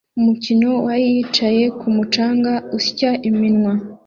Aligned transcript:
Umukino 0.19 0.69
wa 0.85 0.95
yicaye 1.05 1.63
kumu 1.79 2.03
canga 2.13 2.53
usya 2.77 3.11
iminwa 3.29 3.73